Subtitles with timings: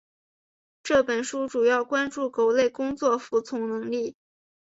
[0.81, 4.15] 这本书主要关注狗类工作服从能力。